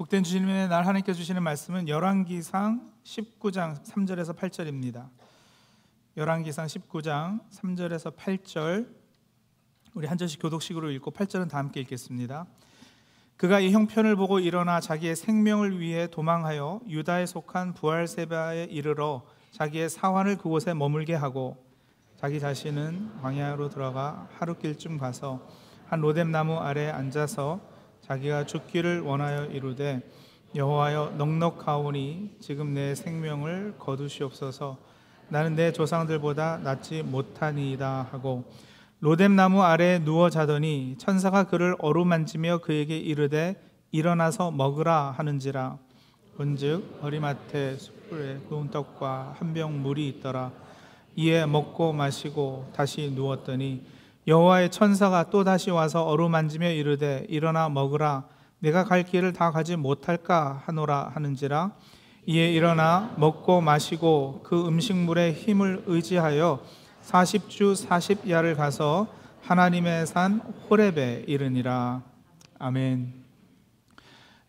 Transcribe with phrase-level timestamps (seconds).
[0.00, 5.10] 복된 주님의 날 하나님께 주시는 말씀은 열왕기상 19장 3절에서 8절입니다.
[6.16, 8.88] 열왕기상 19장 3절에서 8절
[9.92, 12.46] 우리 한 절씩 교독식으로 읽고 8절은 다 함께 읽겠습니다.
[13.36, 20.38] 그가 이 형편을 보고 일어나 자기의 생명을 위해 도망하여 유다에 속한 부알세바에 이르러 자기의 사환을
[20.38, 21.62] 그곳에 머물게 하고
[22.16, 25.46] 자기 자신은 광야로 들어가 하루 길쯤 가서
[25.88, 27.69] 한 로뎀 나무 아래 앉아서
[28.10, 30.02] 자기가 죽기를 원하여 이르되
[30.56, 34.78] 여호와여 넉넉하오니 지금 내 생명을 거두시옵소서.
[35.28, 38.42] 나는 내 조상들보다 낫지 못하니이다 하고
[38.98, 43.62] 로뎀 나무 아래 누워 자더니 천사가 그를 어루만지며 그에게 이르되
[43.92, 45.78] 일어나서 먹으라 하는지라.
[46.36, 50.50] 본즉 어리마태 숯불에 구운 떡과 한 병 물이 있더라.
[51.14, 58.24] 이에 먹고 마시고 다시 누웠더니 여호와의 천사가 또 다시 와서 어루만지며 이르되 일어나 먹으라
[58.58, 61.72] 내가 갈 길을 다 가지 못할까 하노라 하는지라
[62.26, 66.60] 이에 일어나 먹고 마시고 그 음식물의 힘을 의지하여
[67.02, 69.08] 40주 40야를 가서
[69.42, 72.02] 하나님의 산 호렙에 이르니라
[72.58, 73.14] 아멘.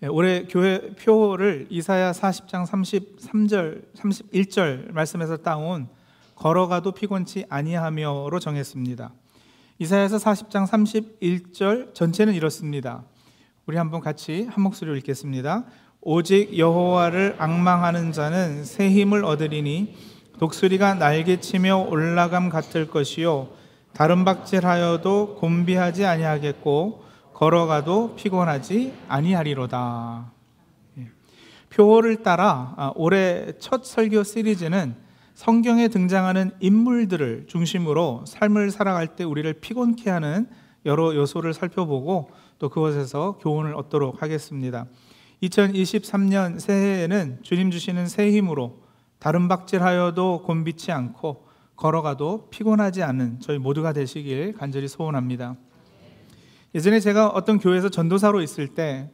[0.03, 5.87] 예, 올해 교회 표를 이사야 40장 33절 31절 말씀에서 따온
[6.35, 9.13] 걸어가도 피곤치 아니하며로 정했습니다.
[9.81, 13.03] 이사야서 40장 31절 전체는 이렇습니다.
[13.65, 15.63] 우리 한번 같이 한 목소리로 읽겠습니다.
[16.01, 19.95] 오직 여호와를 악망하는 자는 새 힘을 얻으리니
[20.37, 23.49] 독수리가 날개치며 올라감 같을 것이요
[23.95, 30.31] 다른 박질하여도 곤비하지 아니하겠고 걸어가도 피곤하지 아니하리로다.
[30.99, 31.07] 예.
[31.71, 34.93] 표를 따라 아, 올해 첫 설교 시리즈는
[35.41, 40.47] 성경에 등장하는 인물들을 중심으로 삶을 살아갈 때 우리를 피곤케 하는
[40.85, 44.85] 여러 요소를 살펴보고 또 그것에서 교훈을 얻도록 하겠습니다.
[45.41, 48.83] 2023년 새해에는 주님 주시는 새 힘으로
[49.17, 55.55] 다른 박질하여도 곤비치 않고 걸어가도 피곤하지 않은 저희 모두가 되시길 간절히 소원합니다.
[56.75, 59.09] 예전에 제가 어떤 교회에서 전도사로 있을 때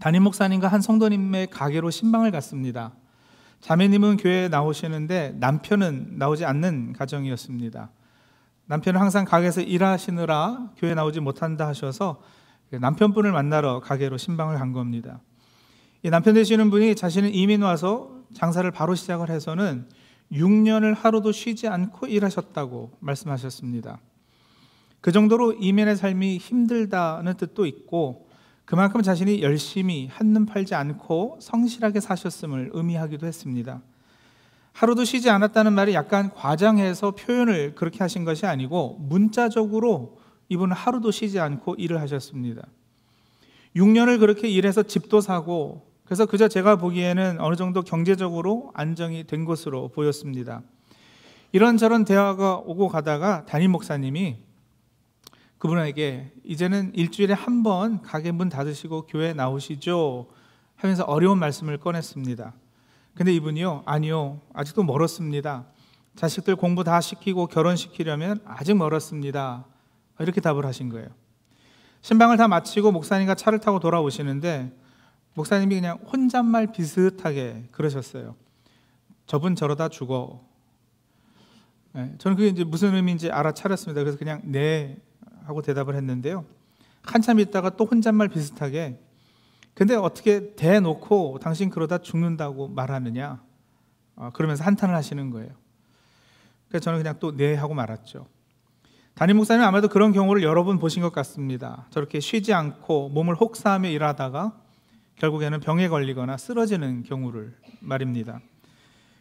[0.00, 2.96] 담임 목사님과 한 성도님의 가게로 신방을 갔습니다.
[3.64, 7.90] 자매님은 교회에 나오시는데 남편은 나오지 않는 가정이었습니다.
[8.66, 12.20] 남편은 항상 가게에서 일하시느라 교회 나오지 못한다 하셔서
[12.70, 15.22] 남편분을 만나러 가게로 신방을 간 겁니다.
[16.02, 19.88] 이 남편 되시는 분이 자신은 이민 와서 장사를 바로 시작을 해서는
[20.30, 23.98] 6년을 하루도 쉬지 않고 일하셨다고 말씀하셨습니다.
[25.00, 28.28] 그 정도로 이민의 삶이 힘들다는 뜻도 있고
[28.64, 33.82] 그만큼 자신이 열심히 한눈 팔지 않고 성실하게 사셨음을 의미하기도 했습니다.
[34.72, 41.38] 하루도 쉬지 않았다는 말이 약간 과장해서 표현을 그렇게 하신 것이 아니고 문자적으로 이분은 하루도 쉬지
[41.38, 42.66] 않고 일을 하셨습니다.
[43.76, 49.88] 6년을 그렇게 일해서 집도 사고 그래서 그저 제가 보기에는 어느 정도 경제적으로 안정이 된 것으로
[49.88, 50.62] 보였습니다.
[51.52, 54.36] 이런저런 대화가 오고 가다가 담임 목사님이
[55.64, 60.26] 그분에게 이제는 일주일에 한 번 가게 문 닫으시고 교회 나오시죠
[60.76, 62.52] 하면서 어려운 말씀을 꺼냈습니다.
[63.14, 65.64] 근데 이분이요, 아니요, 아직도 멀었습니다.
[66.16, 69.64] 자식들 공부 다 시키고 결혼시키려면 아직 멀었습니다.
[70.18, 71.08] 이렇게 답을 하신 거예요.
[72.02, 74.70] 신방을 다 마치고 목사님과 차를 타고 돌아오시는데
[75.32, 78.36] 목사님이 그냥 혼잣말 비슷하게 그러셨어요.
[79.24, 80.44] 저분 저러다 죽어.
[81.92, 84.02] 네, 저는 그게 이제 무슨 의미인지 알아차렸습니다.
[84.02, 84.98] 그래서 그냥 네
[85.44, 86.44] 하고 대답을 했는데요.
[87.02, 88.98] 한참 있다가 또 혼잣말 비슷하게
[89.74, 93.42] 근데 어떻게 대놓고 당신 그러다 죽는다고 말하느냐
[94.16, 95.50] 어, 그러면서 한탄을 하시는 거예요.
[96.68, 98.26] 그래서 저는 그냥 또 네 하고 말았죠.
[99.14, 101.86] 담임 목사님 아마도 그런 경우를 여러 번 보신 것 같습니다.
[101.90, 104.60] 저렇게 쉬지 않고 몸을 혹사하며 일하다가
[105.16, 108.40] 결국에는 병에 걸리거나 쓰러지는 경우를 말입니다.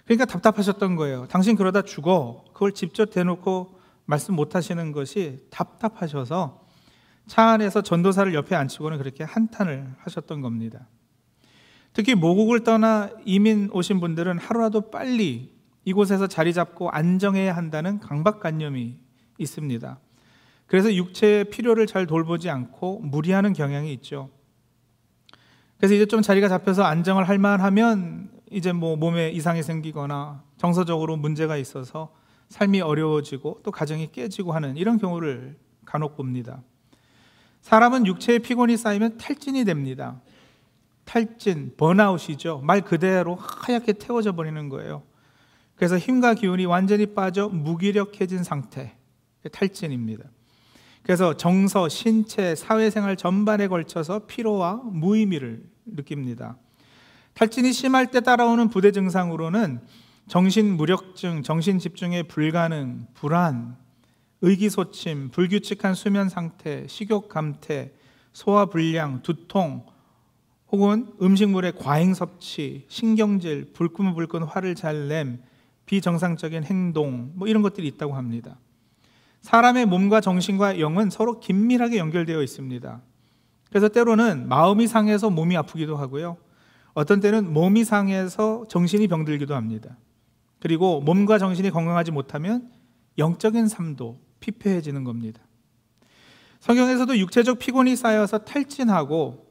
[0.05, 1.27] 그러니까 답답하셨던 거예요.
[1.27, 2.43] 당신 그러다 죽어.
[2.53, 6.65] 그걸 직접 대놓고 말씀 못 하시는 것이 답답하셔서
[7.27, 10.87] 차 안에서 전도사를 옆에 앉히고는 그렇게 한탄을 하셨던 겁니다.
[11.93, 15.53] 특히 모국을 떠나 이민 오신 분들은 하루라도 빨리
[15.85, 18.97] 이곳에서 자리 잡고 안정해야 한다는 강박관념이
[19.37, 19.99] 있습니다.
[20.65, 24.29] 그래서 육체의 필요를 잘 돌보지 않고 무리하는 경향이 있죠.
[25.77, 31.57] 그래서 이제 좀 자리가 잡혀서 안정을 할 만하면 이제 뭐 몸에 이상이 생기거나 정서적으로 문제가
[31.57, 32.13] 있어서
[32.53, 36.61] 삶이 어려워지고 또 가정이 깨지고 하는 이런 경우를 간혹 봅니다.
[37.61, 40.21] 사람은 육체의 피곤이 쌓이면 탈진이 됩니다.
[41.03, 42.61] 탈진, 번아웃이죠.
[42.63, 45.01] 말 그대로 하얗게 태워져 버리는 거예요.
[45.75, 48.95] 그래서 힘과 기운이 완전히 빠져 무기력해진 상태,
[49.51, 50.25] 탈진입니다.
[51.01, 56.57] 그래서 정서, 신체, 사회생활 전반에 걸쳐서 피로와 무의미를 느낍니다.
[57.33, 59.81] 탈진이 심할 때 따라오는 부대 증상으로는
[60.27, 63.77] 정신 무력증, 정신 집중의 불가능, 불안,
[64.41, 67.93] 의기소침, 불규칙한 수면 상태, 식욕 감퇴,
[68.31, 69.85] 소화 불량, 두통,
[70.71, 75.41] 혹은 음식물의 과잉 섭취, 신경질, 불끈불끈 화를 잘 냄,
[75.85, 78.57] 비정상적인 행동, 뭐 이런 것들이 있다고 합니다.
[79.41, 83.01] 사람의 몸과 정신과 영은 서로 긴밀하게 연결되어 있습니다.
[83.69, 86.37] 그래서 때로는 마음이 상해서 몸이 아프기도 하고요.
[86.93, 89.97] 어떤 때는 몸이 상해서 정신이 병들기도 합니다.
[90.63, 92.71] 그리고 몸과 정신이 건강하지 못하면
[93.17, 95.41] 영적인 삶도 피폐해지는 겁니다.
[96.61, 99.45] 성경에서도 육체적 피곤이 쌓여서 탈진하고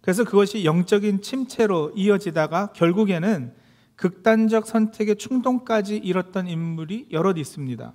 [0.00, 3.52] 그래서 그것이 영적인 침체로 이어지다가 결국에는
[3.96, 7.92] 극단적 선택의 충동까지 이뤘던 인물이 여럿 있습니다.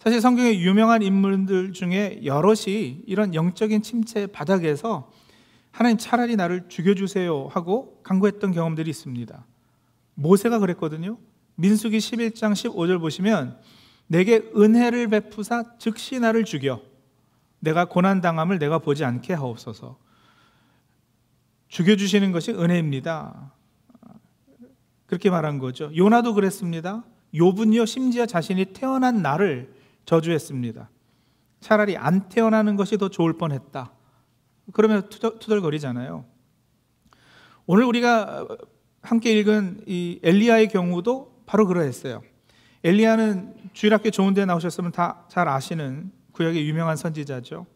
[0.00, 5.10] 사실 성경의 유명한 인물들 중에 여럿이 이런 영적인 침체 바닥에서
[5.70, 9.46] 하나님 차라리 나를 죽여주세요 하고 간구했던 경험들이 있습니다.
[10.12, 11.16] 모세가 그랬거든요.
[11.56, 13.58] 민수기 11장 15절 보시면
[14.06, 16.80] 내게 은혜를 베푸사 즉시 나를 죽여
[17.60, 19.98] 내가 고난 당함을 내가 보지 않게 하옵소서.
[21.68, 23.52] 죽여 주시는 것이 은혜입니다.
[25.06, 25.90] 그렇게 말한 거죠.
[25.96, 27.04] 요나도 그랬습니다.
[27.34, 29.74] 욥은요 심지어 자신이 태어난 날을
[30.04, 30.90] 저주했습니다.
[31.60, 33.92] 차라리 안 태어나는 것이 더 좋을 뻔했다.
[34.72, 36.24] 그러면 투덜, 거리잖아요
[37.66, 38.46] 오늘 우리가
[39.02, 42.22] 함께 읽은 이 엘리야의 경우도 바로 그러했어요.
[42.82, 47.66] 엘리야는 주일학교 좋은 데 나오셨으면 다 잘 아시는 구약의 유명한 선지자죠.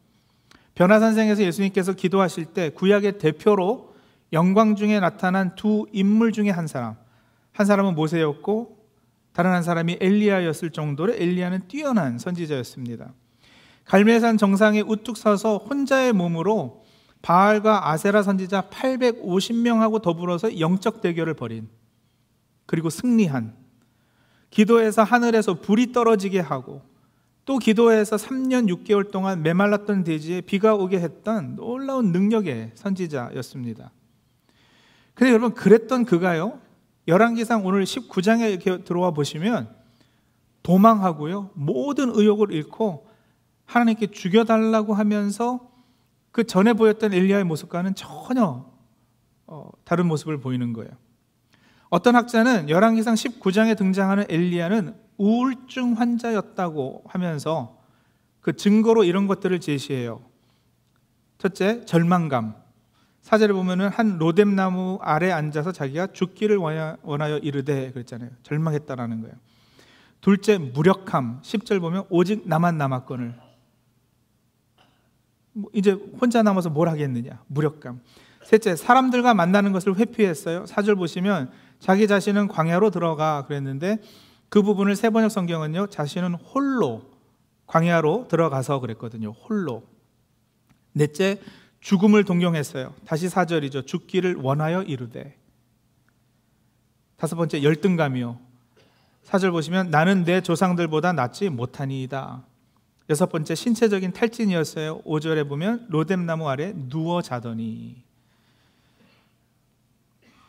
[0.75, 3.94] 변화산생에서 예수님께서 기도하실 때 구약의 대표로
[4.32, 6.97] 영광 중에 나타난 두 인물 중에 한 사람.
[7.53, 8.79] 한 사람은 모세였고
[9.32, 13.12] 다른 한 사람이 엘리야였을 정도로 엘리야는 뛰어난 선지자였습니다.
[13.85, 16.85] 갈멜산 정상에 우뚝 서서 혼자의 몸으로
[17.23, 21.69] 바알과 아세라 선지자 850명하고 더불어서 영적 대결을 벌인
[22.69, 23.56] 그리고 승리한
[24.50, 26.82] 기도에서 하늘에서 불이 떨어지게 하고
[27.47, 33.91] 또 기도해서 3년 6개월 동안 메말랐던 대지에 비가 오게 했던 놀라운 능력의 선지자였습니다.
[35.15, 36.61] 근데 여러분 그랬던 그가요.
[37.09, 39.75] 열왕기상 오늘 19장에 이렇게 들어와 보시면
[40.62, 41.53] 도망하고요.
[41.55, 43.09] 모든 의욕을 잃고
[43.65, 45.70] 하나님께 죽여 달라고 하면서
[46.32, 48.70] 그 전에 보였던 엘리야의 모습과는 전혀
[49.47, 50.91] 어, 다른 모습을 보이는 거예요.
[51.90, 57.79] 어떤 학자는 열왕기상 19장에 등장하는 엘리야는 우울증 환자였다고 하면서
[58.40, 60.23] 그 증거로 이런 것들을 제시해요.
[61.38, 62.55] 첫째, 절망감.
[63.23, 68.31] 사절에 보면은 한 로뎀 나무 아래 앉아서 자기가 죽기를 원하여 이르되 그랬잖아요.
[68.43, 69.34] 절망했다라는 거예요.
[70.20, 71.41] 둘째 무력함.
[71.43, 73.34] 10절 보면 오직 나만 남았거늘.
[75.52, 77.43] 뭐 이제 혼자 남아서 뭘 하겠느냐.
[77.49, 78.00] 무력감.
[78.44, 80.67] 셋째 사람들과 만나는 것을 회피했어요.
[80.67, 83.98] 사절 보시면 자기 자신은 광야로 들어가 그랬는데
[84.48, 85.88] 그 부분을 세번역 성경은요.
[85.88, 87.02] 자신은 홀로
[87.66, 89.30] 광야로 들어가서 그랬거든요.
[89.30, 89.84] 홀로.
[90.92, 91.40] 넷째
[91.80, 92.94] 죽음을 동경했어요.
[93.04, 93.82] 다시 사절이죠.
[93.82, 95.36] 죽기를 원하여 이르되.
[97.16, 98.38] 다섯 번째 열등감이요.
[99.22, 102.44] 사절 보시면 나는 내 조상들보다 낫지 못하니이다.
[103.10, 105.02] 여섯 번째 신체적인 탈진이었어요.
[105.02, 108.07] 5절에 보면 로뎀나무 아래 누워 자더니 예,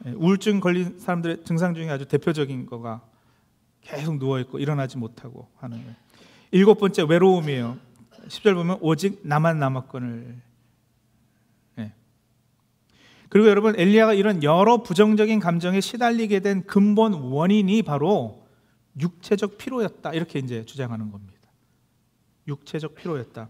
[0.06, 3.02] 우울증 걸린 사람들의 증상 중에 아주 대표적인 거가
[3.82, 5.96] 계속 누워 있고 일어나지 못하고 하는 거예요.
[6.52, 7.78] 일곱 번째 외로움이에요.
[8.28, 10.42] 10절 보면 오직 나만 남았거늘
[13.30, 18.44] 그리고 여러분 엘리야가 이런 여러 부정적인 감정에 시달리게 된 근본 원인이 바로
[19.00, 20.14] 육체적 피로였다.
[20.14, 21.36] 이렇게 이제 주장하는 겁니다.
[22.48, 23.50] 육체적 피로였다.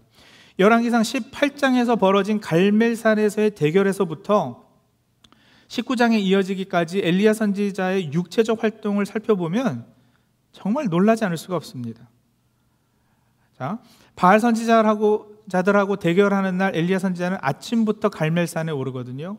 [0.58, 4.69] 열왕기상 18장에서 벌어진 갈멜산에서의 대결에서부터
[5.70, 9.86] 19장에 이어지기까지 엘리야 선지자의 육체적 활동을 살펴보면
[10.50, 12.08] 정말 놀라지 않을 수가 없습니다.
[13.56, 13.78] 자,
[14.16, 19.38] 바알 선지자하고 자들하고 대결하는 날 엘리야 선지자는 아침부터 갈멜산에 오르거든요.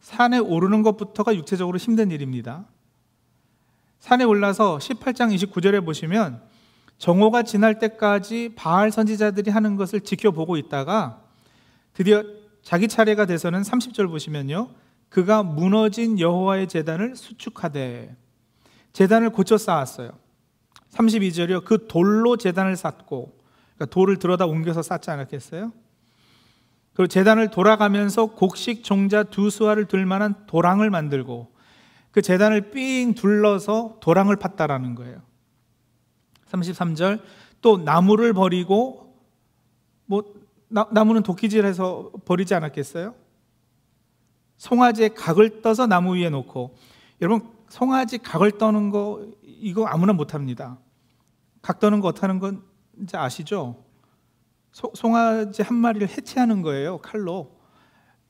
[0.00, 2.66] 산에 오르는 것부터가 육체적으로 힘든 일입니다.
[3.98, 6.42] 산에 올라서 18장 29절에 보시면
[6.98, 11.22] 정오가 지날 때까지 바알 선지자들이 하는 것을 지켜보고 있다가
[11.94, 12.22] 드디어
[12.62, 14.68] 자기 차례가 돼서는 30절 보시면요.
[15.08, 18.14] 그가 무너진 여호와의 제단을 수축하되
[18.92, 20.10] 제단을 고쳐 쌓았어요.
[20.92, 21.64] 32절이요.
[21.64, 23.38] 그 돌로 제단을 쌓고
[23.74, 25.72] 그러니까 돌을 들어다 옮겨서 쌓지 않았겠어요?
[26.94, 31.52] 그리고 재단을 돌아가면서 곡식 종자 두 수화를 들 만한 도랑을 만들고
[32.10, 35.20] 그 재단을 삥 둘러서 도랑을 팠다라는 거예요.
[36.50, 37.20] 33절
[37.60, 39.14] 또 나무를 버리고
[40.06, 40.24] 뭐
[40.68, 43.14] 나, 무는 도끼질해서 버리지 않았겠어요?
[44.58, 46.76] 송아지의 각을 떠서 나무 위에 놓고
[47.20, 50.78] 여러분 송아지 각을 떠는 거 이거 아무나 못 합니다.
[51.62, 52.62] 각 떠는 거 어떻게 하는 건
[53.02, 53.84] 이제 아시죠?
[54.72, 57.56] 소, 송아지 한 마리를 해체하는 거예요 칼로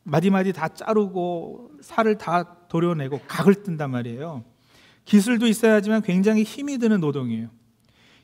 [0.05, 4.45] 마디마디 다 자르고 살을 다 도려내고 각을 뜬단 말이에요.
[5.05, 7.49] 기술도 있어야지만 굉장히 힘이 드는 노동이에요.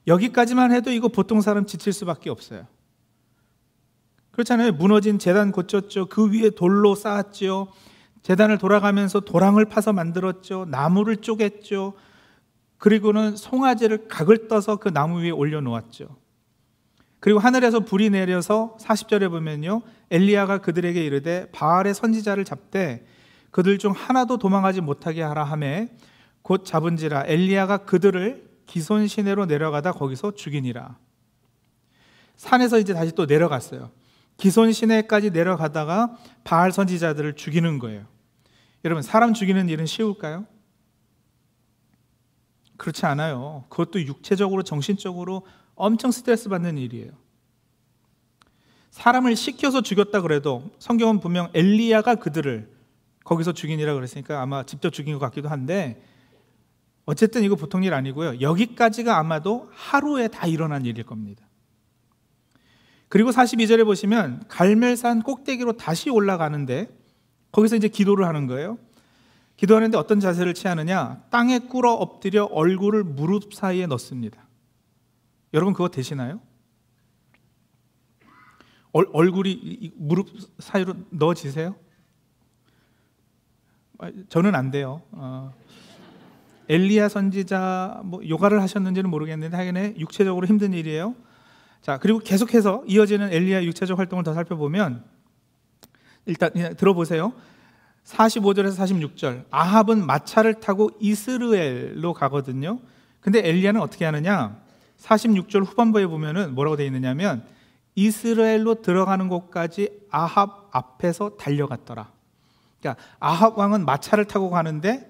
[0.06, 2.66] 여기까지만 해도 이거 보통 사람 지칠 수밖에 없어요.
[4.32, 4.72] 그렇잖아요.
[4.72, 6.06] 무너진 재단 고쳤죠.
[6.06, 7.68] 그 위에 돌로 쌓았죠.
[8.22, 10.66] 재단을 돌아가면서 도랑을 파서 만들었죠.
[10.68, 11.94] 나무를 쪼갰죠.
[12.78, 16.16] 그리고는 송아지를 각을 떠서 그 나무 위에 올려놓았죠.
[17.20, 19.82] 그리고 하늘에서 불이 내려서 40절에 보면요.
[20.10, 23.06] 엘리야가 그들에게 이르되 바알의 선지자를 잡되
[23.52, 25.90] 그들 중 하나도 도망하지 못하게 하라 하매
[26.42, 30.96] 곧 잡은지라 엘리야가 그들을 기손 시내로 내려가다 거기서 죽이니라.
[32.36, 33.90] 산에서 이제 다시 또 내려갔어요.
[34.38, 38.11] 기손 시내까지 내려가다가 바알 선지자들을 죽이는 거예요.
[38.84, 40.46] 여러분 사람 죽이는 일은 쉬울까요?
[42.76, 43.64] 그렇지 않아요.
[43.68, 47.12] 그것도 육체적으로 정신적으로 엄청 스트레스 받는 일이에요.
[48.90, 52.70] 사람을 시켜서 죽였다 그래도 성경은 분명 엘리야가 그들을
[53.24, 56.02] 거기서 죽이니라 그랬으니까 아마 직접 죽인 것 같기도 한데
[57.04, 58.40] 어쨌든 이거 보통 일 아니고요.
[58.40, 61.46] 여기까지가 아마도 하루에 다 일어난 일일 겁니다.
[63.08, 66.88] 그리고 42절에 보시면 갈멜산 꼭대기로 다시 올라가는데
[67.52, 68.78] 거기서 이제 기도를 하는 거예요.
[69.56, 71.22] 기도하는데 어떤 자세를 취하느냐?
[71.30, 74.48] 땅에 꿇어 엎드려 얼굴을 무릎 사이에 넣습니다.
[75.54, 76.40] 여러분 그거 되시나요?
[78.92, 80.28] 얼, 얼굴이 무릎
[80.58, 81.76] 사이로 넣어지세요?
[83.98, 85.02] 아, 저는 안 돼요.
[85.12, 85.52] 어,
[86.68, 91.14] 엘리야 선지자 뭐 요가를 하셨는지는 모르겠는데 하여간 육체적으로 힘든 일이에요.
[91.80, 95.04] 자, 그리고 계속해서 이어지는 엘리야 육체적 활동을 더 살펴보면
[96.26, 97.32] 일단 들어보세요.
[98.04, 99.44] 45절에서 46절.
[99.50, 102.80] 아합은 마차를 타고 이스르엘로 가거든요.
[103.20, 104.60] 근데 엘리야는 어떻게 하느냐?
[104.98, 107.44] 46절 후반부에 보면은 뭐라고 되어 있느냐면
[107.94, 112.10] 이스라엘로 들어가는 곳까지 아합 앞에서 달려갔더라.
[112.80, 115.08] 그러니까 아합 왕은 마차를 타고 가는데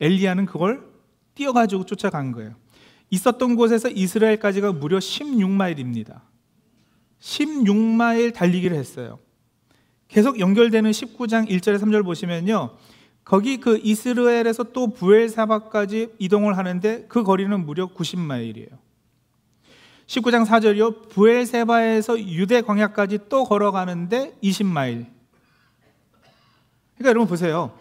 [0.00, 0.86] 엘리야는 그걸
[1.34, 2.54] 뛰어가지고 쫓아간 거예요.
[3.10, 6.22] 있었던 곳에서 이스라엘까지가 무려 16마일입니다.
[7.20, 9.18] 16마일 달리기를 했어요.
[10.08, 12.76] 계속 연결되는 19장 1절에 3절 보시면요.
[13.24, 18.68] 거기 그 이스라엘에서 또 부엘사바까지 이동을 하는데 그 거리는 무려 90마일이에요.
[20.06, 21.08] 19장 4절이요.
[21.08, 25.06] 부엘세바에서 유대 광야까지 또 걸어가는데 20마일.
[26.94, 27.76] 그러니까 여러분 보세요.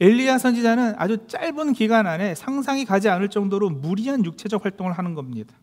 [0.00, 5.54] 엘리야 선지자는 아주 짧은 기간 안에 상상이 가지 않을 정도로 무리한 육체적 활동을 하는 겁니다.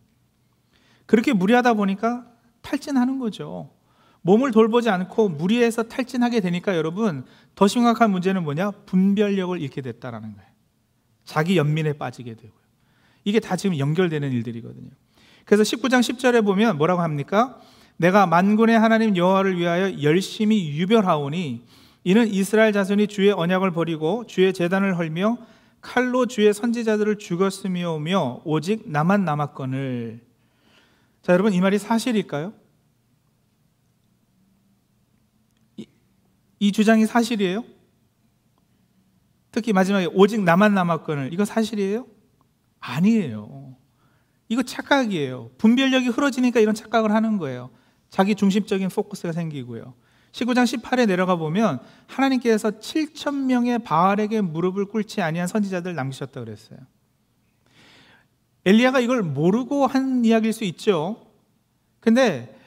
[1.06, 2.26] 그렇게 무리하다 보니까
[2.60, 3.70] 탈진하는 거죠.
[4.22, 8.70] 몸을 돌보지 않고 무리해서 탈진하게 되니까 여러분 더 심각한 문제는 뭐냐?
[8.86, 10.48] 분별력을 잃게 됐다라는 거예요.
[11.24, 12.58] 자기 연민에 빠지게 되고요.
[13.24, 14.90] 이게 다 지금 연결되는 일들이거든요.
[15.44, 17.60] 그래서 19장 10절에 보면 뭐라고 합니까?
[17.96, 21.64] 내가 만군의 하나님 여호와를 위하여 열심히 유별하오니
[22.04, 25.36] 이는 이스라엘 자손이 주의 언약을 버리고 주의 재단을 헐며
[25.80, 30.20] 칼로 주의 선지자들을 죽었으며오며 오직 나만 남았거늘.
[31.22, 32.52] 자, 여러분 이 말이 사실일까요?
[36.58, 37.64] 이 주장이 사실이에요?
[39.50, 41.32] 특히 마지막에 오직 나만 남았거늘.
[41.32, 42.06] 이거 사실이에요?
[42.80, 43.76] 아니에요.
[44.48, 45.50] 이거 착각이에요.
[45.58, 47.70] 분별력이 흐려지니까 이런 착각을 하는 거예요.
[48.10, 49.94] 자기 중심적인 포커스가 생기고요.
[50.32, 56.78] 19장 18에 내려가 보면 하나님께서 7천 명의 바알에게 무릎을 꿇지 아니한 선지자들 남기셨다 그랬어요.
[58.64, 61.26] 엘리야가 이걸 모르고 한 이야기일 수 있죠.
[62.00, 62.57] 근데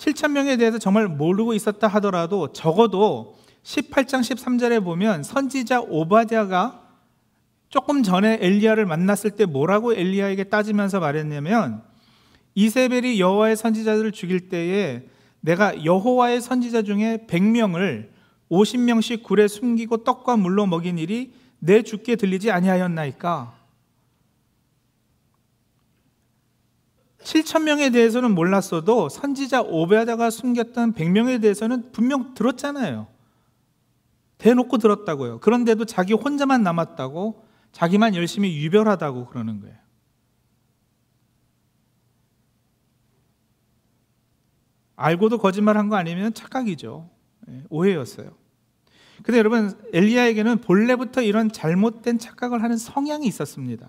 [0.00, 6.80] 7천 명에 대해서 정말 모르고 있었다 하더라도 적어도 18장 13절에 보면 선지자 오바댜가
[7.68, 11.82] 조금 전에 엘리야를 만났을 때 뭐라고 엘리야에게 따지면서 말했냐면
[12.54, 15.04] 이세벨이 여호와의 선지자들을 죽일 때에
[15.40, 18.08] 내가 여호와의 선지자 중에 100명을
[18.50, 23.59] 50명씩 굴에 숨기고 떡과 물로 먹인 일이 내 주께 들리지 아니하였나이까?
[27.22, 33.08] 7천 명에 대해서는 몰랐어도 선지자 오베아다가 숨겼던 100명에 대해서는 분명 들었잖아요.
[34.38, 35.40] 대놓고 들었다고요.
[35.40, 39.76] 그런데도 자기 혼자만 남았다고 자기만 열심히 유별하다고 그러는 거예요.
[44.96, 47.08] 알고도 거짓말한 거 아니면 착각이죠.
[47.48, 48.30] 예, 오해였어요.
[49.22, 53.88] 근데 여러분 엘리야에게는 본래부터 이런 잘못된 착각을 하는 성향이 있었습니다.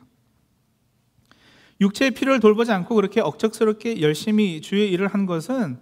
[1.82, 5.80] 육체의 필요를 돌보지 않고 그렇게 억척스럽게 열심히 주의 일을 한 것은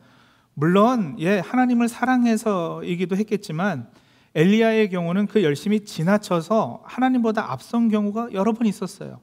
[0.53, 3.89] 물론 예 하나님을 사랑해서이기도 했겠지만
[4.35, 9.19] 엘리야의 경우는 그 열심히 지나쳐서 하나님보다 앞선 경우가 여러 번 있었어요.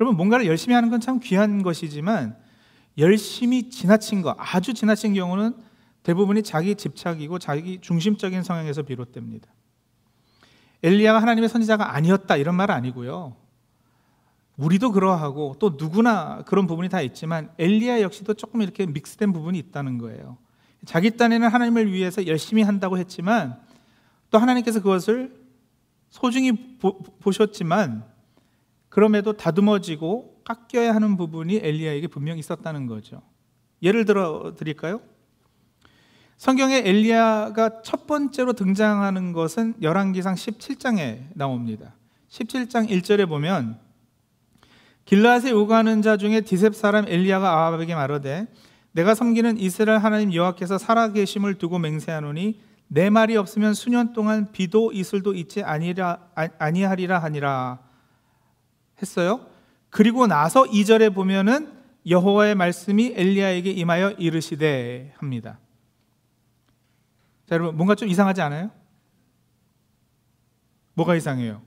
[0.00, 2.36] 여러분 뭔가를 열심히 하는 건 참 귀한 것이지만
[2.98, 5.54] 열심히 지나친 거, 아주 지나친 경우는
[6.02, 9.48] 대부분이 자기 집착이고 자기 중심적인 성향에서 비롯됩니다.
[10.82, 13.36] 엘리야가 하나님의 선지자가 아니었다 이런 말 아니고요.
[14.60, 19.98] 우리도 그러하고 또 누구나 그런 부분이 다 있지만 엘리야 역시도 조금 이렇게 믹스된 부분이 있다는
[19.98, 20.36] 거예요.
[20.84, 23.58] 자기 딴에는 하나님을 위해서 열심히 한다고 했지만
[24.30, 25.34] 또 하나님께서 그것을
[26.10, 28.04] 소중히 보, 보셨지만
[28.90, 33.22] 그럼에도 다듬어지고 깎여야 하는 부분이 엘리야에게 분명히 있었다는 거죠.
[33.82, 35.00] 예를 들어 드릴까요?
[36.36, 41.94] 성경에 엘리야가 첫 번째로 등장하는 것은 열왕기상 17장에 나옵니다.
[42.28, 43.78] 17장 1절에 보면
[45.10, 48.46] 길라앗에 오가는 자 중에 디셉 사람 엘리야가 아합에게 말하되
[48.92, 55.34] 내가 섬기는 이스라엘 하나님 여호와께서 살아계심을 두고 맹세하노니 내 말이 없으면 수년 동안 비도 이슬도
[55.34, 57.80] 있지 아니라 아니하리라 하니라
[59.02, 59.48] 했어요.
[59.88, 61.72] 그리고 나서 2절에 보면은
[62.08, 65.58] 여호와의 말씀이 엘리야에게 임하여 이르시되 합니다.
[67.48, 68.70] 자, 여러분 뭔가 좀 이상하지 않아요?
[70.94, 71.62] 뭐가 이상해요?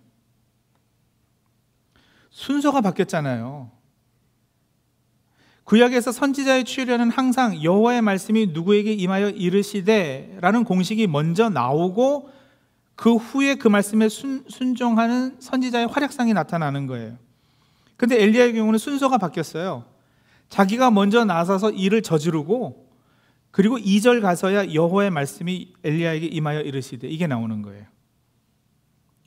[2.33, 3.69] 순서가 바뀌었잖아요.
[5.65, 12.29] 구약에서 선지자의 출현은 항상 여호와의 말씀이 누구에게 임하여 이르시되라는 공식이 먼저 나오고
[12.95, 17.17] 그 후에 그 말씀에 순, 순종하는 선지자의 활약상이 나타나는 거예요.
[17.95, 19.85] 근데 엘리야의 경우는 순서가 바뀌었어요.
[20.49, 22.89] 자기가 먼저 나서서 일을 저지르고
[23.51, 27.92] 그리고 2절 가서야 여호와의 말씀이 엘리야에게 임하여 이르시되 이게 나오는 거예요.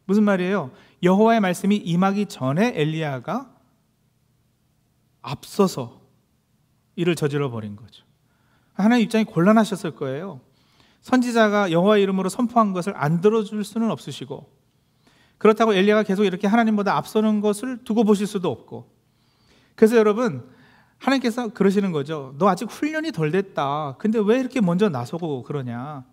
[0.07, 0.71] 무슨 말이에요?
[1.03, 3.53] 여호와의 말씀이 임하기 전에 엘리야가
[5.21, 6.01] 앞서서
[6.95, 8.05] 일을 저질러 버린 거죠.
[8.73, 10.41] 하나님 입장이 곤란하셨을 거예요.
[11.03, 14.51] 선지자가 여호와 이름으로 선포한 것을 안 들어줄 수는 없으시고
[15.39, 18.91] 그렇다고 엘리야가 계속 이렇게 하나님보다 앞서는 것을 두고 보실 수도 없고
[19.75, 20.49] 그래서 여러분
[20.99, 22.35] 하나님께서 그러시는 거죠.
[22.39, 23.97] 너 아직 훈련이 덜 됐다.
[23.99, 26.05] 근데 왜 이렇게 먼저 나서고 그러냐?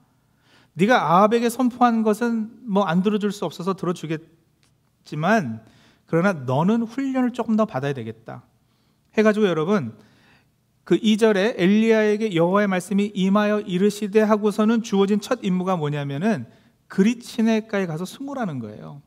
[0.74, 5.64] 네가 아합에게 선포한 것은 뭐 안 들어줄 수 없어서 들어주겠지만
[6.06, 8.44] 그러나 너는 훈련을 조금 더 받아야 되겠다.
[9.18, 9.96] 해가지고 여러분
[10.84, 16.46] 그 2절에 엘리야에게 여호와의 말씀이 임하여 이르시되 하고서는 주어진 첫 임무가 뭐냐면은
[16.88, 19.02] 그리치네가에 가서 숨으라는 거예요.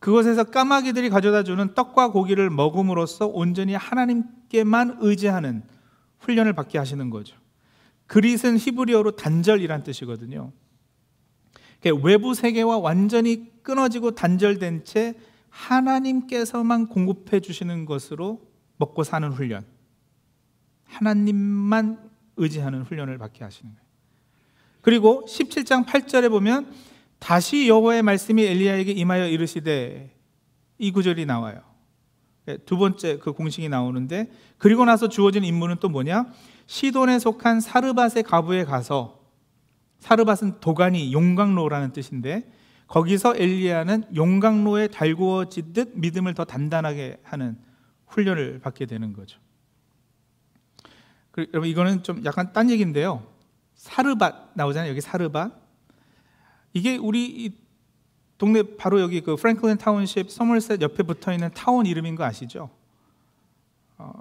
[0.00, 5.62] 그곳에서 까마귀들이 가져다 주는 떡과 고기를 먹음으로써 온전히 하나님께만 의지하는
[6.18, 7.36] 훈련을 받게 하시는 거죠.
[8.06, 10.52] 그릿은 히브리어로 단절이란 뜻이거든요.
[11.88, 15.14] 외부 세계와 완전히 끊어지고 단절된 채
[15.48, 18.42] 하나님께서만 공급해 주시는 것으로
[18.76, 19.64] 먹고 사는 훈련.
[20.84, 23.86] 하나님만 의지하는 훈련을 받게 하시는 거예요.
[24.82, 26.72] 그리고 17장 8절에 보면
[27.18, 30.16] 다시 여호와의 말씀이 엘리야에게 임하여 이르시되
[30.78, 31.60] 이 구절이 나와요.
[32.48, 36.26] 예, 두 번째 그 공식이 나오는데 그리고 나서 주어진 임무는 또 뭐냐?
[36.66, 39.19] 시돈에 속한 사르밧의 가부에 가서
[40.00, 42.50] 사르밧은 도가니 용광로라는 뜻인데
[42.88, 47.56] 거기서 엘리야는 용광로에 달구어지듯 믿음을 더 단단하게 하는
[48.06, 49.38] 훈련을 받게 되는 거죠.
[51.38, 53.24] 여러분 이거는 좀 약간 딴 얘기인데요.
[53.76, 54.90] 사르밧 나오잖아요.
[54.90, 55.52] 여기 사르밧.
[56.72, 57.56] 이게 우리
[58.36, 62.70] 동네 바로 여기 그 프랭클린 타운십 서머셋 옆에 붙어 있는 타운 이름인 거 아시죠?
[63.98, 64.12] 어,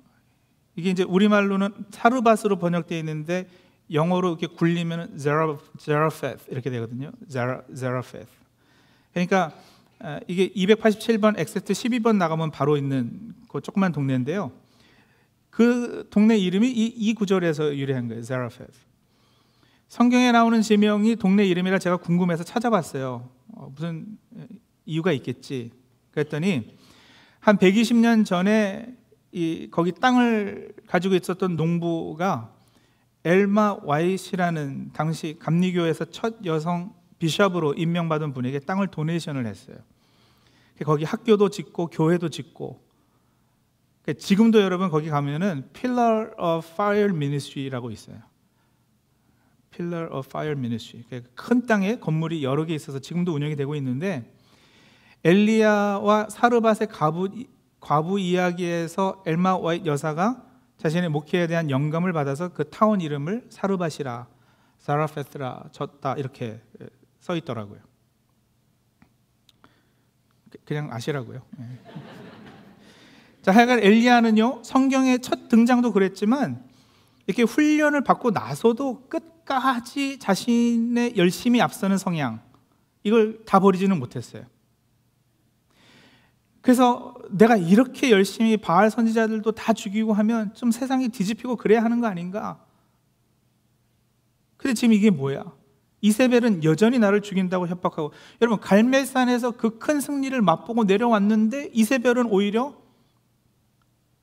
[0.76, 3.48] 이게 이제 우리말로는 사르밧으로 번역되어 있는데
[3.92, 7.12] 영어로 이렇게 굴리면 제라페트 이렇게 되거든요.
[7.30, 8.28] 제라페트.
[9.14, 9.54] 그러니까
[10.00, 14.52] 어, 이게 287번 엑세트 12번 나가면 바로 있는 그 조그만 동네인데요.
[15.50, 18.24] 그 동네 이름이 이, 이 구절에서 유래한 거예요.
[18.24, 18.72] 제라페트.
[19.88, 23.30] 성경에 나오는 지명이 동네 이름이라 제가 궁금해서 찾아봤어요.
[23.56, 24.18] 어, 무슨
[24.86, 25.72] 이유가 있겠지.
[26.12, 26.78] 그랬더니
[27.40, 28.96] 한 120년 전에
[29.32, 32.54] 이 거기 땅을 가지고 있었던 농부가
[33.30, 39.78] 엘마 와이시라는 당시 감리교에서 첫 여성 비숍으로 임명받은 분에게 땅을 도네이션을 했어요.
[40.84, 42.82] 거기 학교도 짓고 교회도 짓고
[44.18, 48.18] 지금도 여러분 거기 가면은 Pillar of Fire Ministry라고 있어요.
[49.70, 51.06] Pillar of Fire Ministry.
[51.08, 54.34] 그러니까 큰 땅에 건물이 여러 개 있어서 지금도 운영이 되고 있는데
[55.24, 57.30] 엘리야와 사르밧의 과부,
[57.80, 60.49] 과부 이야기에서 엘마 와이 여사가
[60.80, 64.28] 자신의 목회에 대한 영감을 받아서 그 타운 이름을 사르밧이라
[64.80, 66.62] 사라페스라 졌다 이렇게
[67.20, 67.80] 써 있더라고요.
[70.66, 71.42] 그냥 아시라고요.
[71.58, 71.66] 네.
[73.44, 76.68] 자, 하여간 엘리야는요 성경의 첫 등장도 그랬지만
[77.28, 82.42] 이렇게 훈련을 받고 나서도 끝 끝까지 자신의 열심히 앞서는 성향,
[83.04, 84.44] 이걸 다 버리지는 못했어요.
[86.70, 92.06] 그래서 내가 이렇게 열심히 바알 선지자들도 다 죽이고 하면 좀 세상이 뒤집히고 그래야 하는 거
[92.06, 92.64] 아닌가?
[94.56, 95.52] 근데 지금 이게 뭐야?
[96.02, 102.76] 이세벨은 여전히 나를 죽인다고 협박하고 여러분 갈멜산에서 그 큰 승리를 맛보고 내려왔는데 이세벨은 오히려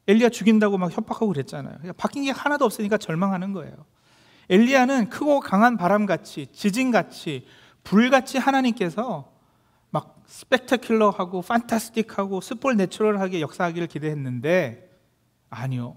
[0.07, 1.79] 엘리야 죽인다고 막 협박하고 그랬잖아요.
[1.79, 3.75] 그러니까 바뀐 게 하나도 없으니까 절망하는 거예요.
[4.51, 7.45] 엘리야는 크고 강한 바람같이 지진같이
[7.83, 9.36] 불같이 하나님께서
[9.91, 14.91] 막 스펙타큘러하고 판타스틱하고 스폴 내추럴하게 역사하기를 기대했는데
[15.51, 15.97] 아니요.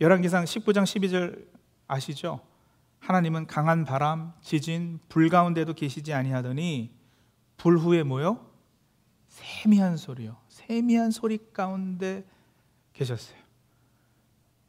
[0.00, 1.46] 열왕기상 19장 12절
[1.86, 2.40] 아시죠?
[3.00, 6.94] 하나님은 강한 바람, 지진, 불 가운데도 계시지 아니하더니
[7.56, 8.50] 불 후에 뭐요?
[9.28, 10.36] 세미한 소리요.
[10.48, 12.24] 세미한 소리 가운데
[12.92, 13.38] 계셨어요.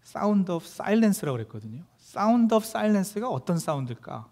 [0.01, 1.83] sound of silence라고 그랬거든요.
[1.97, 4.29] sound of silence가 어떤 sound일까?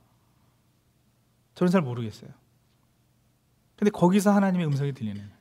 [1.55, 2.31] 저는 잘 모르겠어요.
[3.75, 5.35] 근데 거기서 하나님의 음성이 들리는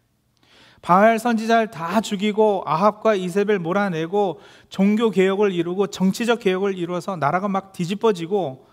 [0.82, 7.72] 바알 선지자를 다 죽이고 아합과 이세벨 몰아내고 종교 개혁을 이루고 정치적 개혁을 이루어서 나라가 막
[7.72, 8.66] 뒤집어지고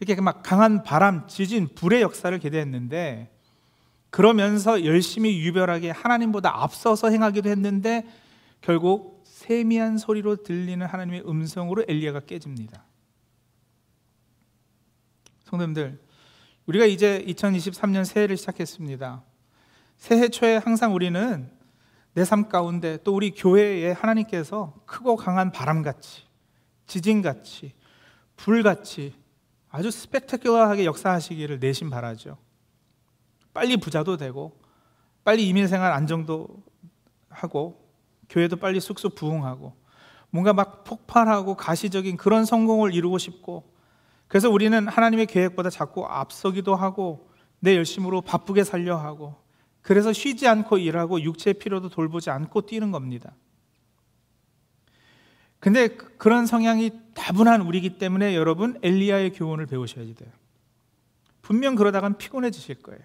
[0.00, 3.30] 이렇게 막 강한 바람, 지진, 불의 역사를 기대했는데
[4.10, 8.04] 그러면서 열심히 유별하게 하나님보다 앞서서 행하기도 했는데
[8.60, 12.84] 결국 세미한 소리로 들리는 하나님의 음성으로 엘리야가 깨집니다.
[15.44, 16.00] 성도님들,
[16.66, 19.22] 우리가 이제 2023년 새해를 시작했습니다.
[19.96, 21.50] 새해 초에 항상 우리는
[22.14, 26.22] 내 삶 가운데 또 우리 교회에 하나님께서 크고 강한 바람같이,
[26.86, 27.74] 지진같이,
[28.36, 29.14] 불같이
[29.68, 32.38] 아주 스펙타큘러하게 역사하시기를 내심 바라죠.
[33.52, 34.58] 빨리 부자도 되고,
[35.24, 36.48] 빨리 이민생활 안정도
[37.28, 37.86] 하고,
[38.30, 39.74] 교회도 빨리 쑥쑥 부흥하고,
[40.30, 43.75] 뭔가 막 폭발하고 가시적인 그런 성공을 이루고 싶고,
[44.28, 49.36] 그래서 우리는 하나님의 계획보다 자꾸 앞서기도 하고 내 열심으로 바쁘게 살려 하고
[49.82, 53.34] 그래서 쉬지 않고 일하고 육체의 필요도 돌보지 않고 뛰는 겁니다.
[55.60, 60.30] 근데 그, 그런 성향이 다분한 우리기 때문에 여러분 엘리야의 교훈을 배우셔야 돼요.
[61.40, 63.00] 분명 그러다간 피곤해지실 거예요.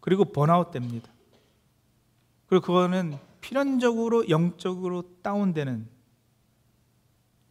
[0.00, 1.10] 그리고 번아웃 됩니다.
[2.46, 5.88] 그리고 그거는 필연적으로 영적으로 다운되는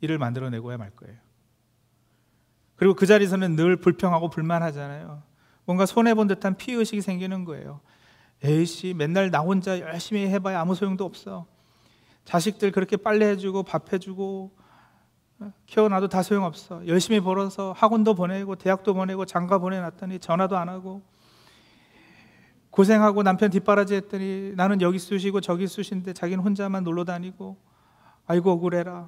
[0.02, 1.23] 일을 만들어내고야 말 거예요.
[2.84, 5.24] 그리고 그 자리에서는 늘 불평하고 불만하잖아요.
[5.64, 7.80] 뭔가 손해본 듯한 피의식이 생기는 거예요.
[8.44, 11.46] 에이씨, 맨날 나 혼자 열심히 해봐야 아무 소용도 없어.
[12.26, 14.52] 자식들 그렇게 빨래 해주고 밥 해주고
[15.66, 16.86] 키워놔도 다 소용없어.
[16.86, 21.04] 열심히 벌어서 학원도 보내고 대학도 보내고 장가 보내놨더니 전화도 안 하고
[22.70, 27.56] 고생하고 남편 뒷바라지 했더니 나는 여기 쑤시고 저기 쑤신데 자기는 혼자만 놀러 다니고
[28.28, 29.08] 아이고 억울해라.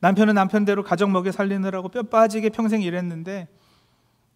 [0.00, 3.48] 남편은 남편대로 가정 먹여 살리느라고 뼈 빠지게 평생 일했는데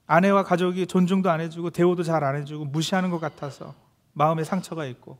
[0.07, 3.75] 아내와 가족이 존중도 안 해주고 대우도 잘 안 해주고 무시하는 것 같아서
[4.13, 5.19] 마음에 상처가 있고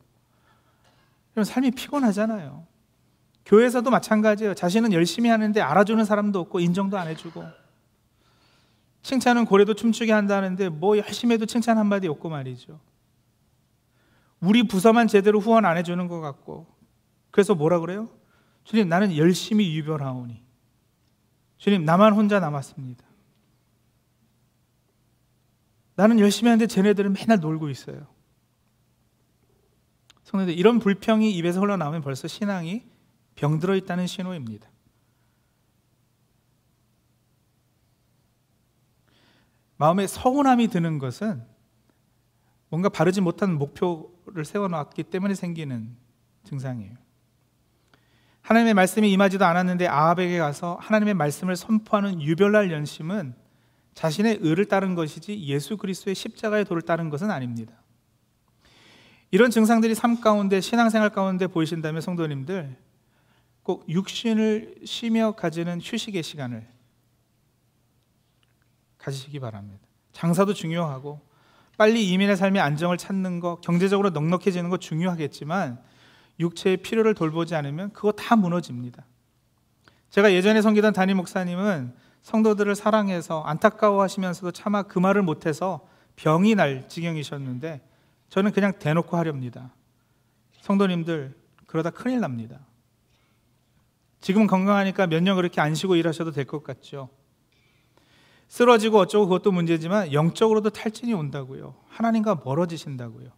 [1.33, 2.65] 그럼 삶이 피곤하잖아요.
[3.45, 4.53] 교회에서도 마찬가지예요.
[4.53, 7.43] 자신은 열심히 하는데 알아주는 사람도 없고 인정도 안 해주고
[9.03, 12.79] 칭찬은 고래도 춤추게 한다는데 뭐 열심히 해도 칭찬 한마디 없고 말이죠.
[14.41, 16.67] 우리 부서만 제대로 후원 안 해주는 것 같고
[17.31, 18.09] 그래서 뭐라 그래요?
[18.63, 20.41] 주님, 나는 열심히 유별하오니.
[21.57, 23.03] 주님, 나만 혼자 남았습니다.
[25.95, 28.07] 나는 열심히 하는데 쟤네들은 맨날 놀고 있어요.
[30.23, 32.85] 성도들, 이런 불평이 입에서 흘러나오면 벌써 신앙이
[33.35, 34.69] 병들어 있다는 신호입니다.
[39.77, 41.43] 마음에 서운함이 드는 것은
[42.69, 45.97] 뭔가 바르지 못한 목표를 세워놨기 때문에 생기는
[46.43, 47.00] 증상이에요.
[48.41, 53.35] 하나님의 말씀이 임하지도 않았는데 아합에게 가서 하나님의 말씀을 선포하는 유별날 연심은
[53.93, 57.73] 자신의 의를 따른 것이지 예수 그리스도의 십자가의 도를 따른 것은 아닙니다.
[59.29, 62.75] 이런 증상들이 삶 가운데 신앙생활 가운데 보이신다면 성도님들
[63.63, 66.67] 꼭 육신을 쉬며 가지는 휴식의 시간을
[68.97, 69.81] 가지시기 바랍니다.
[70.13, 71.21] 장사도 중요하고
[71.77, 75.81] 빨리 이민의 삶의 안정을 찾는 것, 경제적으로 넉넉해지는 것 중요하겠지만
[76.41, 79.05] 육체의 필요를 돌보지 않으면 그거 다 무너집니다.
[80.09, 87.81] 제가 예전에 섬기던 담임 목사님은 성도들을 사랑해서 안타까워하시면서도 차마 그 말을 못해서 병이 날 지경이셨는데
[88.29, 89.73] 저는 그냥 대놓고 하렵니다.
[90.61, 91.33] 성도님들
[91.65, 92.59] 그러다 큰일 납니다.
[94.19, 97.09] 지금 건강하니까 몇 년 그렇게 안 쉬고 일하셔도 될 것 같죠.
[98.47, 101.75] 쓰러지고 어쩌고 그것도 문제지만 영적으로도 탈진이 온다고요.
[101.87, 103.29] 하나님과 멀어지신다고요.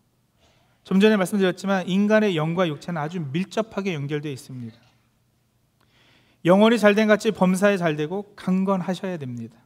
[0.84, 4.76] 좀 전에 말씀드렸지만 인간의 영과 육체는 아주 밀접하게 연결되어 있습니다.
[6.46, 9.58] 영혼이 잘된 같이 범사에 잘 되고 강건하셔야 됩니다.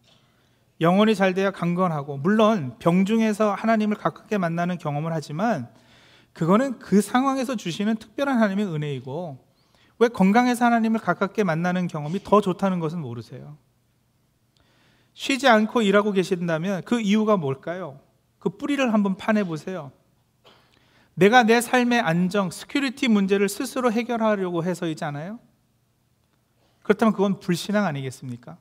[0.80, 5.70] 영혼이 잘 돼야 강건하고 물론 병중에서 하나님을 가깝게 만나는 경험을 하지만
[6.34, 9.44] 그거는 그 상황에서 주시는 특별한 하나님의 은혜이고
[9.98, 13.58] 왜 건강해서 하나님을 가깝게 만나는 경험이 더 좋다는 것은 모르세요.
[15.16, 18.00] 쉬지 않고 일하고 계신다면 그 이유가 뭘까요?
[18.38, 19.92] 그 뿌리를 한번 파내 보세요.
[21.18, 25.40] 내가 내 삶의 안정, security 문제를 스스로 해결하려고 해서이잖아요.
[26.84, 28.60] 그렇다면 그건 불신앙 아니겠습니까?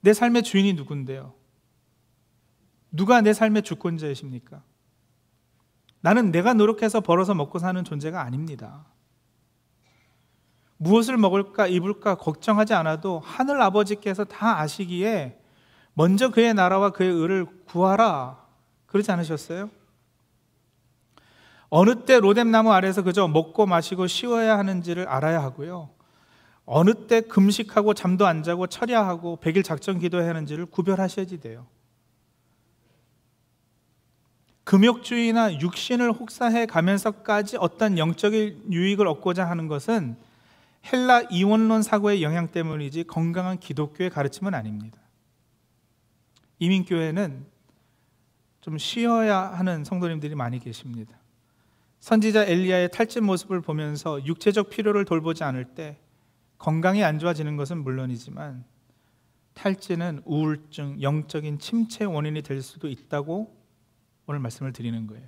[0.00, 1.32] 내 삶의 주인이 누군데요?
[2.90, 4.64] 누가 내 삶의 주권자이십니까?
[6.00, 8.84] 나는 내가 노력해서 벌어서 먹고 사는 존재가 아닙니다.
[10.76, 15.38] 무엇을 먹을까, 입을까 걱정하지 않아도 하늘 아버지께서 다 아시기에
[15.94, 18.44] 먼저 그의 나라와 그의 의를 구하라.
[18.86, 19.70] 그러지 않으셨어요?
[21.68, 25.90] 어느 때 로뎀나무 아래서 그저 먹고 마시고 쉬어야 하는지를 알아야 하고요.
[26.64, 31.66] 어느 때 금식하고 잠도 안 자고 철야하고 백일 작전 기도해야 하는지를 구별하셔야지 돼요.
[34.64, 40.16] 금욕주의나 육신을 혹사해 가면서까지 어떤 영적인 유익을 얻고자 하는 것은
[40.92, 44.98] 헬라 이원론 사고의 영향 때문이지 건강한 기독교의 가르침은 아닙니다.
[46.58, 47.46] 이민교회는
[48.60, 51.16] 좀 쉬어야 하는 성도님들이 많이 계십니다.
[52.00, 55.98] 선지자 엘리야의 탈진 모습을 보면서 육체적 필요를 돌보지 않을 때
[56.58, 58.64] 건강이 안 좋아지는 것은 물론이지만
[59.54, 63.56] 탈진은 우울증, 영적인 침체 원인이 될 수도 있다고
[64.26, 65.26] 오늘 말씀을 드리는 거예요.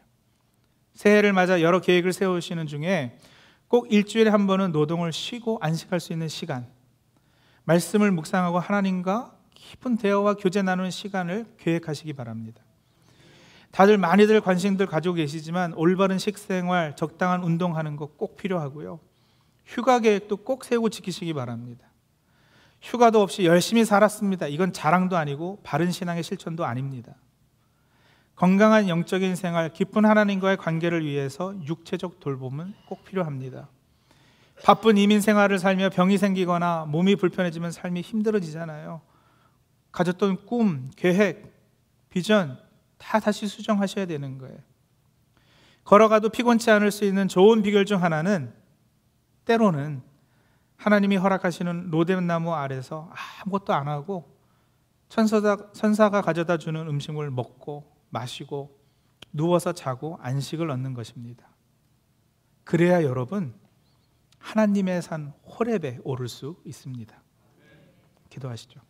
[0.95, 3.19] 새해를 맞아 여러 계획을 세우시는 중에
[3.69, 6.67] 꼭 일주일에 한 번은 노동을 쉬고 안식할 수 있는 시간,
[7.65, 12.63] 말씀을 묵상하고 하나님과 깊은 대화와 교제 나누는 시간을 계획하시기 바랍니다.
[13.79, 18.99] 다들 많이들 관심들 가지고 계시지만 올바른 식생활, 적당한 운동하는 것꼭 필요하고요.
[19.65, 21.87] 휴가 계획도 꼭 세우고 지키시기 바랍니다.
[22.83, 24.49] 휴가도 없이 열심히 살았습니다.
[24.49, 27.15] 이건 자랑도 아니고 바른 신앙의 실천도 아닙니다.
[28.35, 33.69] 건강한 영적인 생활, 깊은 하나님과의 관계를 위해서 육체적 돌봄은 꼭 필요합니다.
[34.65, 39.03] 바쁜 이민 생활을 살며 병이 생기거나 몸이 불편해지면 삶이 힘들어지잖아요.
[39.93, 41.55] 가졌던 꿈, 계획,
[42.11, 42.59] 비전
[42.99, 44.59] 다 다시 수정하셔야 되는 거예요.
[45.85, 48.53] 걸어가도 피곤치 않을 수 있는 좋은 비결 중 하나는
[49.47, 50.03] 때로는
[50.77, 53.11] 하나님이 허락하시는 로뎀나무 아래서
[53.43, 54.37] 아무것도 안 하고
[55.09, 58.79] 천사가, 천사가 가져다 주는 음식을 먹고 마시고
[59.33, 61.49] 누워서 자고 안식을 얻는 것입니다.
[62.65, 63.55] 그래야 여러분
[64.39, 67.23] 하나님의 산 호렙에 오를 수 있습니다.
[68.29, 68.88] 기도하시죠.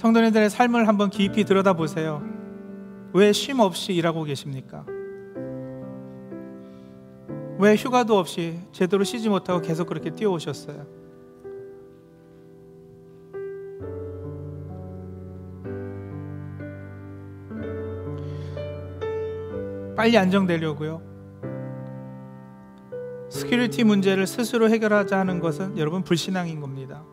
[0.00, 2.22] 성도님들의 삶을 한번 깊이 들여다보세요.
[3.12, 4.86] 왜 쉼 없이 일하고 계십니까?
[7.58, 10.86] 왜 휴가도 없이 제대로 쉬지 못하고 계속 그렇게 뛰어오셨어요?
[19.94, 21.02] 빨리 안정되려고요.
[23.28, 27.04] security 문제를 스스로 해결하자 하는 것은 여러분 불신앙인 겁니다.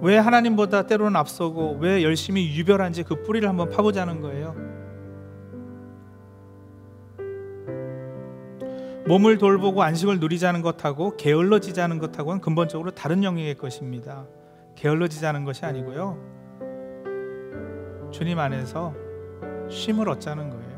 [0.00, 4.54] 왜 하나님보다 때로는 앞서고 왜 열심히 유별한지 그 뿌리를 한번 파보자는 거예요.
[9.08, 14.26] 몸을 돌보고 안식을 누리자는 것하고 게을러지자는 것하고는 근본적으로 다른 영역의 것입니다.
[14.76, 16.18] 게을러지자는 것이 아니고요.
[18.12, 18.94] 주님 안에서
[19.70, 20.68] 쉼을 얻자는 거예요.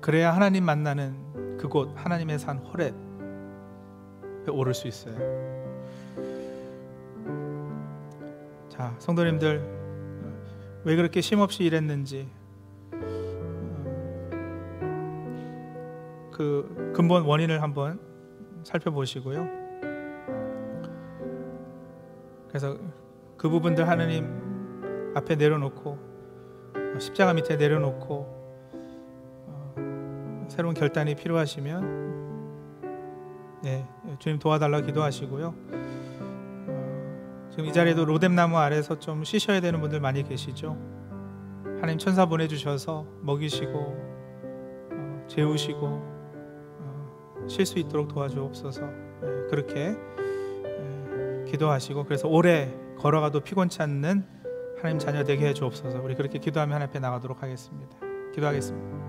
[0.00, 2.94] 그래야 하나님 만나는 그곳 하나님의 산 호렙
[4.50, 5.14] 오를 수 있어요.
[8.68, 9.82] 자, 성도님들
[10.84, 12.28] 왜 그렇게 쉼없이 일했는지
[16.32, 18.00] 그 근본 원인을 한번
[18.64, 19.46] 살펴보시고요.
[22.48, 22.76] 그래서
[23.36, 25.98] 그 부분들 하나님 앞에 내려놓고
[26.98, 28.26] 십자가 밑에 내려놓고
[29.46, 32.02] 어, 새로운 결단이 필요하시면
[33.62, 33.86] 네,
[34.18, 35.54] 주님 도와달라 기도하시고요.
[36.68, 40.76] 어, 지금 이 자리에도 로뎀나무 아래서 좀 쉬셔야 되는 분들 많이 계시죠.
[41.80, 48.82] 하나님 천사 보내주셔서 먹이시고 어, 재우시고 어, 쉴수 있도록 도와주옵소서.
[48.82, 54.24] 네, 그렇게 네, 기도하시고 그래서 오래 걸어가도 피곤치 않는
[54.76, 56.00] 하나님 자녀 되게 해 주옵소서.
[56.02, 57.96] 우리 그렇게 기도하며 하나님 앞에 나가도록 하겠습니다.
[58.34, 59.01] 기도하겠습니다.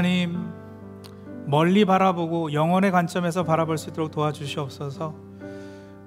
[0.00, 0.50] 하나님
[1.44, 5.14] 멀리 바라보고 영원의 관점에서 바라볼 수 있도록 도와주시옵소서.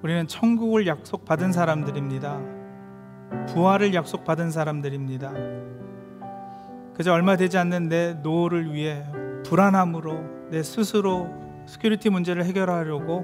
[0.01, 2.39] 우리는 천국을 약속받은 사람들입니다.
[3.49, 5.31] 부활을 약속받은 사람들입니다.
[6.95, 9.05] 그저 얼마 되지 않는 내 노후를 위해
[9.45, 11.29] 불안함으로 내 스스로
[11.67, 13.23] security 문제를 해결하려고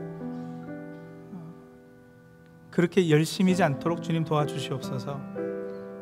[2.69, 5.19] 그렇게 열심이지 않도록 주님 도와주시옵소서.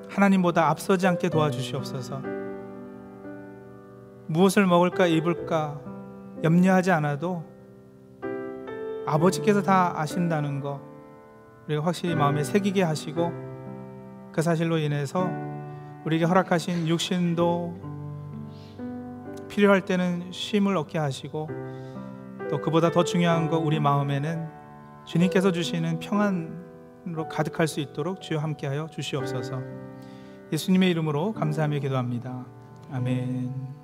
[0.10, 2.37] 하나님보다 앞서지 않게 도와주시옵소서.
[4.28, 5.80] 무엇을 먹을까 입을까
[6.44, 7.44] 염려하지 않아도
[9.06, 10.82] 아버지께서 다 아신다는 거
[11.68, 13.32] 우리가 확실히 마음에 새기게 하시고
[14.32, 15.30] 그 사실로 인해서
[16.06, 17.88] 우리에게 허락하신 육신도
[19.50, 21.50] 필요할 때는 쉼을 얻게 하시고
[22.50, 24.48] 또 그보다 더 중요한 거 우리 마음에는
[25.06, 29.60] 주님께서 주시는 평안으로 가득할 수 있도록 주여 함께하여 주시옵소서.
[30.52, 32.46] 예수님의 이름으로 감사하며 기도합니다.
[32.92, 33.77] 아멘.